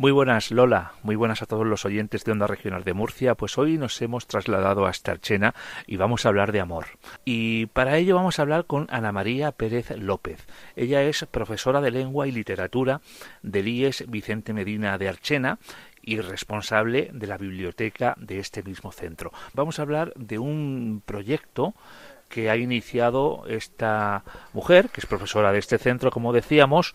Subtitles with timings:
[0.00, 0.92] Muy buenas, Lola.
[1.02, 3.34] Muy buenas a todos los oyentes de Onda Regional de Murcia.
[3.34, 5.54] Pues hoy nos hemos trasladado a Estarchena
[5.86, 6.86] y vamos a hablar de amor.
[7.26, 10.46] Y para ello vamos a hablar con Ana María Pérez López.
[10.74, 13.02] Ella es profesora de lengua y literatura
[13.42, 15.58] del IES Vicente Medina de Archena
[16.00, 19.32] y responsable de la biblioteca de este mismo centro.
[19.52, 21.74] Vamos a hablar de un proyecto
[22.30, 24.24] que ha iniciado esta
[24.54, 26.94] mujer, que es profesora de este centro, como decíamos,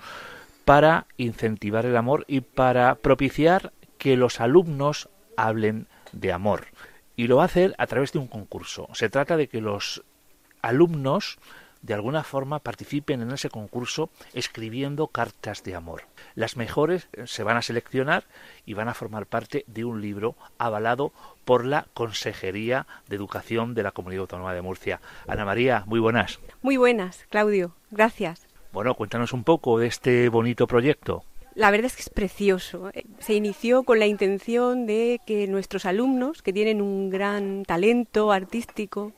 [0.66, 6.68] para incentivar el amor y para propiciar que los alumnos hablen de amor.
[7.16, 8.90] Y lo va a hacer a través de un concurso.
[8.94, 10.04] Se trata de que los
[10.62, 11.38] alumnos
[11.86, 16.06] de alguna forma participen en ese concurso escribiendo cartas de amor.
[16.34, 18.24] Las mejores se van a seleccionar
[18.66, 21.14] y van a formar parte de un libro avalado
[21.46, 25.00] por la Consejería de Educación de la Comunidad Autónoma de Murcia.
[25.28, 26.40] Ana María, muy buenas.
[26.64, 27.76] Muy buenas, Claudio.
[27.92, 28.45] Gracias.
[28.76, 31.24] Bueno, cuéntanos un poco de este bonito proyecto.
[31.56, 32.92] La verdad es que es precioso.
[33.20, 39.14] Se inició con la intención de que nuestros alumnos, que tienen un gran talento artístico,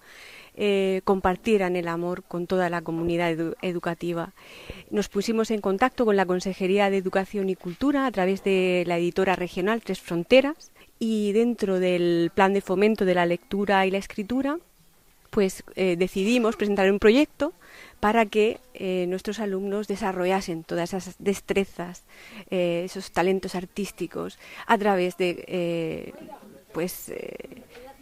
[0.55, 4.33] eh, compartieran el amor con toda la comunidad educativa.
[4.91, 8.99] Nos pusimos en contacto con la Consejería de Educación y Cultura a través de la
[8.99, 13.97] editora regional Tres Fronteras y dentro del plan de fomento de la lectura y la
[13.97, 14.59] escritura,
[15.31, 17.53] pues eh, decidimos presentar un proyecto
[17.99, 22.03] para que eh, nuestros alumnos desarrollasen todas esas destrezas,
[22.49, 26.13] eh, esos talentos artísticos a través de eh,
[26.73, 27.11] pues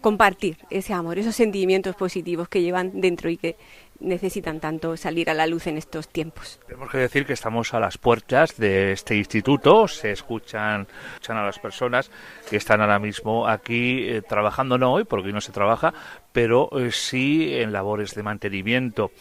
[0.01, 3.55] compartir ese amor, esos sentimientos positivos que llevan dentro y que
[4.01, 6.59] necesitan tanto salir a la luz en estos tiempos.
[6.67, 11.45] Tenemos que decir que estamos a las puertas de este instituto, se escuchan, escuchan a
[11.45, 12.11] las personas
[12.49, 15.93] que están ahora mismo aquí trabajando, no hoy, porque hoy no se trabaja,
[16.33, 19.11] pero sí en labores de mantenimiento.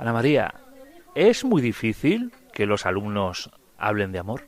[0.00, 0.54] Ana María,
[1.14, 4.44] ¿es muy difícil que los alumnos hablen de amor?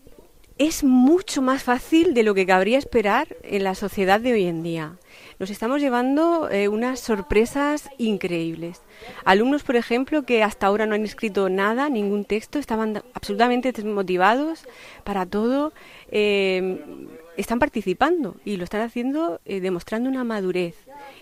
[0.56, 4.62] Es mucho más fácil de lo que cabría esperar en la sociedad de hoy en
[4.62, 4.96] día.
[5.38, 8.80] Nos estamos llevando eh, unas sorpresas increíbles.
[9.26, 14.64] Alumnos, por ejemplo, que hasta ahora no han escrito nada, ningún texto, estaban absolutamente desmotivados
[15.04, 15.74] para todo.
[16.10, 20.76] Eh, están participando y lo están haciendo eh, demostrando una madurez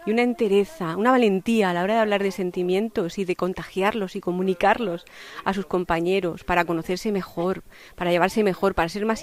[0.07, 4.17] y una entereza, una valentía a la hora de hablar de sentimientos y de contagiarlos
[4.17, 5.05] y comunicarlos
[5.45, 7.63] a sus compañeros para conocerse mejor,
[7.95, 9.23] para llevarse mejor, para ser más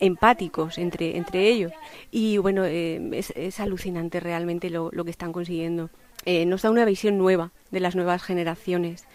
[0.00, 1.72] empáticos entre, entre ellos.
[2.10, 5.90] Y bueno, eh, es, alucinante realmente lo, lo que están consiguiendo.
[6.24, 9.06] Eh, nos da una visión nueva de las nuevas generaciones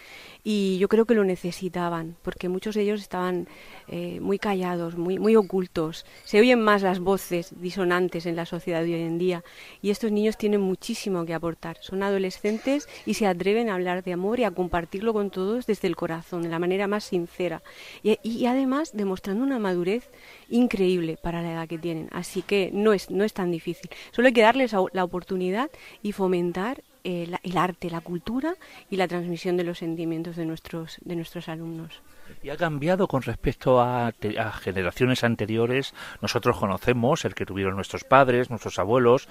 [0.44, 3.48] y yo creo que lo necesitaban porque muchos de ellos estaban
[3.88, 6.06] eh, muy callados, muy, muy ocultos.
[6.26, 9.44] Se oyen más las voces disonantes en la sociedad de hoy en día
[9.82, 11.78] y estos niños tienen muchísimo que aportar.
[11.82, 15.88] Son adolescentes y se atreven a hablar de amor y a compartirlo con todos desde
[15.88, 17.64] el corazón, de la manera más sincera
[18.04, 20.10] y, además demostrando una madurez
[20.50, 22.10] increíble para la edad que tienen.
[22.12, 23.90] Así que no es, no es tan difícil.
[24.12, 25.70] Solo hay que darles la oportunidad
[26.02, 28.56] y fomentar el, arte, la cultura
[28.90, 32.02] y la transmisión de los sentimientos de nuestros, de nuestros alumnos.
[32.42, 35.94] ¿Y ha cambiado con respecto a, a, generaciones anteriores?
[36.22, 39.28] Nosotros conocemos el que tuvieron nuestros padres, nuestros abuelos,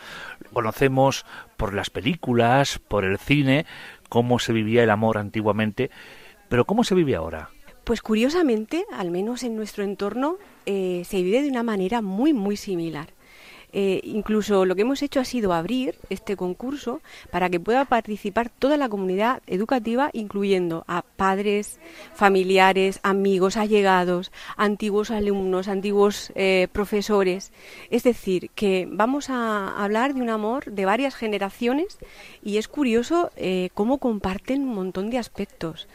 [0.53, 1.25] conocemos
[1.57, 3.67] por las películas, por el cine,
[4.09, 5.91] cómo se vivía el amor antiguamente,
[6.49, 7.51] pero ¿cómo se vive ahora?
[7.85, 10.37] Pues curiosamente, al menos en nuestro entorno,
[10.67, 13.09] eh, se vive de una manera muy, muy similar.
[13.75, 17.01] Eh, incluso lo que hemos hecho ha sido abrir este concurso
[17.31, 21.81] para que pueda participar toda la comunidad educativa, incluyendo a padres,
[22.15, 27.53] familiares, amigos, allegados, antiguos alumnos, antiguos eh, profesores.
[27.91, 31.99] Es decir, que vamos a hablar de un amor de varias generaciones
[32.43, 35.89] y es curioso eh, cómo comparten un montón de aspectos.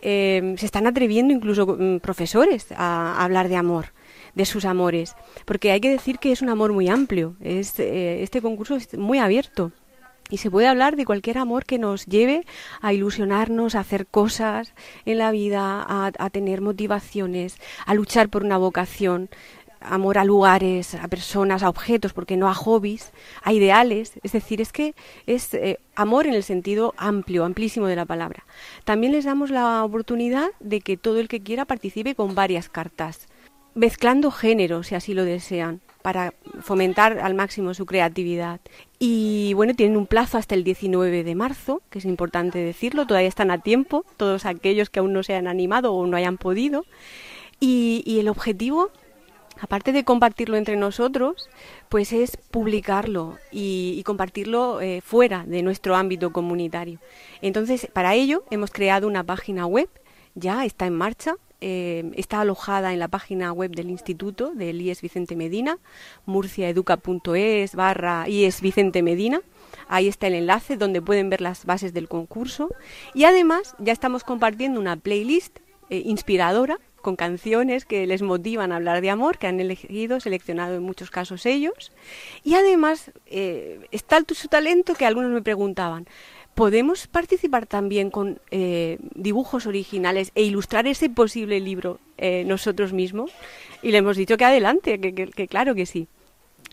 [0.00, 3.95] se están atreviendo incluso mm, profesores a hablar de amor
[4.36, 5.16] de sus amores,
[5.46, 8.96] porque hay que decir que es un amor muy amplio, es, eh, este concurso es
[8.96, 9.72] muy abierto.
[10.28, 12.44] Y se puede hablar de cualquier amor que nos lleve
[12.80, 14.74] a ilusionarnos, a hacer cosas
[15.04, 19.30] en la vida, a, tener motivaciones, a luchar por una vocación,
[19.80, 23.12] amor a lugares, a personas, a objetos, porque no a hobbies,
[23.44, 24.14] a ideales.
[24.24, 24.96] Es decir, es que
[25.26, 28.44] es eh, amor en el sentido amplio, amplísimo de la palabra.
[28.84, 33.28] También les damos la oportunidad de que todo el que quiera participe con varias cartas
[33.76, 38.60] mezclando géneros, si así lo desean, para fomentar al máximo su creatividad.
[38.98, 43.28] Y bueno, tienen un plazo hasta el 19 de marzo, que es importante decirlo, todavía
[43.28, 46.86] están a tiempo, todos aquellos que aún no se han animado o no hayan podido.
[47.60, 48.90] Y, el objetivo,
[49.60, 51.50] aparte de compartirlo entre nosotros,
[51.90, 56.98] pues es publicarlo y, compartirlo eh, fuera de nuestro ámbito comunitario.
[57.42, 59.88] Entonces, para ello hemos creado una página web
[60.34, 65.02] ya está en marcha eh, está alojada en la página web del instituto del IES
[65.02, 65.78] Vicente Medina,
[66.26, 69.40] murciaeduca.es barra IES Vicente Medina.
[69.88, 72.68] Ahí está el enlace donde pueden ver las bases del concurso.
[73.14, 75.58] Y además ya estamos compartiendo una playlist
[75.88, 80.74] eh, inspiradora con canciones que les motivan a hablar de amor, que han elegido, seleccionado
[80.74, 81.92] en muchos casos ellos.
[82.42, 86.08] Y además eh, está su talento que algunos me preguntaban,
[86.56, 93.30] ¿podemos participar también con eh, dibujos originales e ilustrar ese posible libro eh, nosotros mismos?
[93.82, 96.08] Y le hemos dicho que adelante, que claro que sí.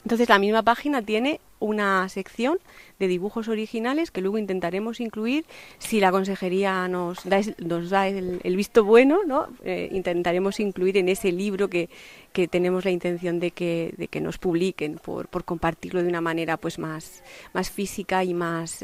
[0.04, 2.60] Entonces la misma página tiene una sección
[3.00, 5.46] de dibujos originales que luego intentaremos incluir
[5.80, 9.48] si la consejería nos da, el, visto bueno, ¿no?
[9.64, 11.90] Eh, intentaremos incluir en ese libro que,
[12.34, 16.22] que tenemos la intención de que, de que nos publiquen por, por, compartirlo de una
[16.22, 18.84] manera pues más, más física y más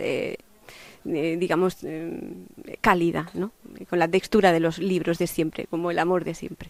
[1.05, 1.77] eh, digamos
[2.81, 3.51] cálida, ¿no?
[3.89, 6.69] con la textura de los libros de siempre, como el amor de siempre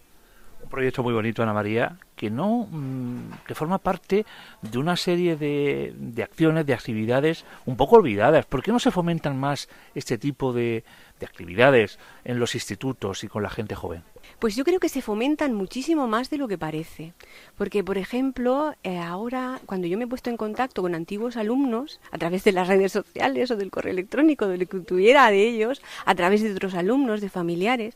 [0.69, 4.25] un proyecto muy bonito, Ana María, que no mm, que forma parte
[4.61, 8.45] de una serie de, de acciones, de actividades un poco olvidadas.
[8.45, 10.83] ¿Por qué no se fomentan más este tipo de,
[11.19, 14.03] de actividades en los institutos y con la gente joven?
[14.39, 17.13] Pues yo creo que se fomentan muchísimo más de lo que parece.
[17.57, 21.99] Porque, por ejemplo, eh, ahora, cuando yo me he puesto en contacto con antiguos alumnos,
[22.11, 25.47] a través de las redes sociales o del correo electrónico, de lo que tuviera de
[25.47, 27.95] ellos, a través de otros alumnos, de familiares,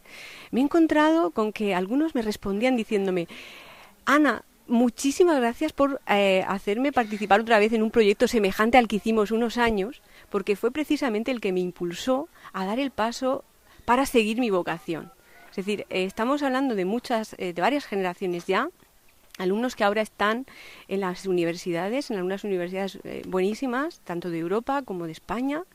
[0.51, 3.27] me he encontrado con que algunos me respondían diciéndome,
[4.05, 8.97] Ana, muchísimas gracias por eh, hacerme participar otra vez en un proyecto semejante al que
[8.97, 10.01] hicimos unos años,
[10.33, 13.43] porque fue precisamente el que me impulsó a dar el paso
[13.85, 15.11] para seguir mi vocación.
[15.51, 18.69] Es decir, eh, estamos hablando de muchas, eh, de varias generaciones ya,
[19.37, 20.47] alumnos que ahora están
[20.87, 25.65] en las universidades, en algunas universidades eh, buenísimas, tanto de Europa como de España,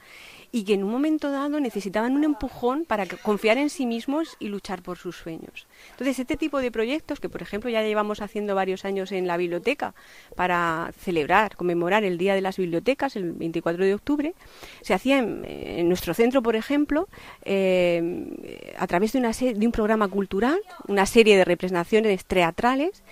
[0.51, 4.49] y que en un momento dado necesitaban un empujón para confiar en sí mismos y
[4.49, 5.67] luchar por sus sueños.
[5.91, 9.37] Entonces, este tipo de proyectos, que por ejemplo ya llevamos haciendo varios años en la
[9.37, 9.95] biblioteca
[10.37, 14.35] para celebrar, conmemorar el Día de las Bibliotecas, el 24 de octubre,
[14.81, 17.09] se hacía en, nuestro centro, por ejemplo,
[17.45, 23.03] eh, a través de, una de un programa cultural, una serie de representaciones teatrales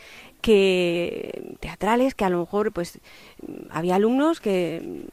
[0.41, 3.01] que teatrales que a lo mejor pues
[3.71, 5.07] había alumnos que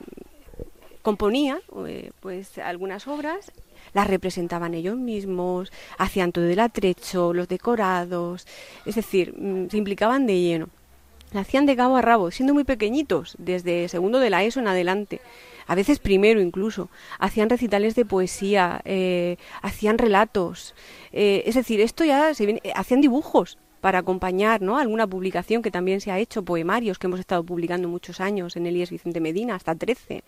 [1.04, 3.52] componían eh, pues algunas obras,
[3.94, 8.48] las representaban ellos mismos, hacían todo el atrecho, los decorados,
[8.86, 10.70] es decir, mm, se implicaban de lleno.
[11.34, 14.68] La hacían de cabo a rabo, siendo muy pequeñitos, desde segundo de la ESO en
[14.68, 15.20] adelante,
[15.68, 16.90] a veces primero incluso.
[17.20, 20.76] Hacían recitales de poesía, eh, hacían relatos.
[21.12, 24.78] Eh, es decir, esto ya se viene, hacían dibujos para acompañar ¿no?
[24.78, 28.66] alguna publicación que también se ha hecho, poemarios que hemos estado publicando muchos años en
[28.66, 30.24] Elías Vicente Medina, hasta 13.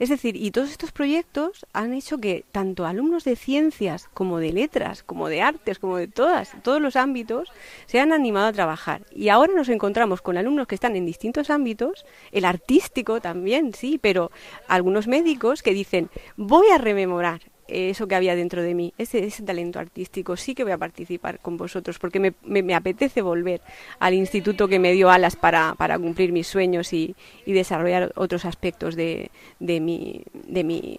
[0.00, 4.52] Es decir, y todos estos proyectos han hecho que tanto alumnos de ciencias como de
[4.52, 7.52] letras, como de artes, como de todas, todos los ámbitos,
[7.86, 9.02] se han animado a trabajar.
[9.12, 14.00] Y ahora nos encontramos con alumnos que están en distintos ámbitos, el artístico también, sí,
[14.02, 14.32] pero
[14.66, 19.78] algunos médicos que dicen, voy a rememorar eso que había dentro de mí, ese, talento
[19.78, 23.60] artístico, sí que voy a participar con vosotros, porque me, me, apetece volver
[23.98, 28.44] al instituto que me dio alas para, para cumplir mis sueños y, y desarrollar otros
[28.44, 29.30] aspectos de,
[29.60, 30.98] de, mi, de, mi,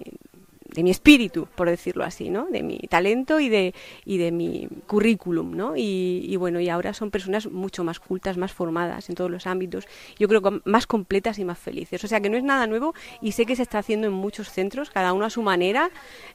[0.74, 2.45] de mi espíritu, por decirlo así, ¿no?
[2.48, 3.74] De mi talento y de,
[4.06, 5.74] y de mi currículum, ¿no?
[5.75, 9.88] Y, bueno, y ahora son personas mucho más cultas, más formadas en todos los ámbitos,
[10.18, 12.03] yo creo que más completas y más felices.
[12.03, 14.50] O sea que no es nada nuevo y sé que se está haciendo en muchos
[14.50, 15.89] centros, cada uno a su manera,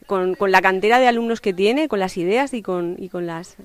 [0.06, 3.26] con, con la cantera de alumnos que tiene, con las ideas y con, y con
[3.26, 3.56] las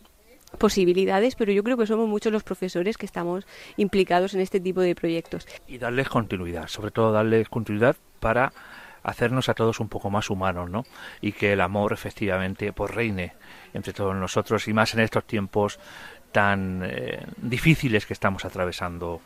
[0.58, 3.46] posibilidades, pero yo creo que somos muchos los profesores que estamos
[3.78, 5.48] implicados en este tipo de proyectos.
[5.68, 8.52] Y darles continuidad, sobre todo darles continuidad para
[9.04, 10.86] hacernos a todos un poco más humanos, ¿no?
[11.22, 13.34] Y que el amor efectivamente pues reine
[13.74, 15.80] entre todos nosotros y más en estos tiempos
[16.32, 19.22] tan eh, difíciles que estamos atravesando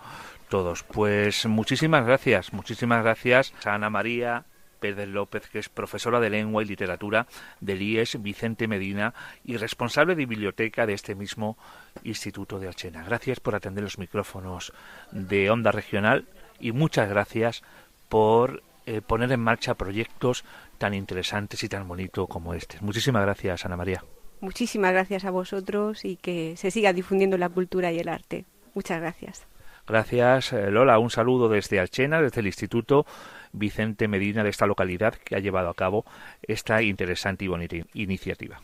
[0.50, 0.84] todos.
[0.84, 4.46] Pues muchísimas gracias, muchísimas gracias a Ana María
[4.80, 7.25] Pérez López, que es profesora de lengua y literatura
[7.62, 9.13] del IES Vicente Medina
[9.46, 11.58] y responsable de biblioteca de este mismo
[12.03, 13.03] Instituto de Achena.
[13.03, 14.74] Gracias por atender los micrófonos
[15.12, 16.25] de Onda Regional
[16.60, 17.63] y muchas gracias
[18.10, 20.44] por eh, poner en marcha proyectos
[20.78, 22.78] tan interesantes y tan bonitos como este.
[22.82, 24.04] Muchísimas gracias, Ana María.
[24.42, 28.46] Muchísimas gracias a vosotros y que se siga difundiendo la cultura y el arte.
[28.74, 29.48] Muchas gracias.
[29.88, 31.00] Gracias, eh, Lola.
[31.00, 33.06] Un saludo desde Alchena, desde el Instituto
[33.52, 36.06] Vicente Medina de esta localidad que ha llevado a cabo
[36.42, 38.60] esta interesante y bonita iniciativa.